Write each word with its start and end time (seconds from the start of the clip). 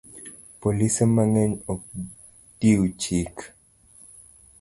Polise 0.61 1.03
mang'eny 1.15 1.53
ok 1.73 1.81
dew 2.59 2.81
chik 3.01 3.35